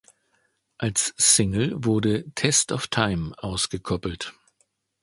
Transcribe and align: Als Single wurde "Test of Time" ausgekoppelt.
Als 0.79 1.13
Single 1.17 1.73
wurde 1.85 2.25
"Test 2.33 2.71
of 2.71 2.87
Time" 2.87 3.33
ausgekoppelt. 3.37 4.33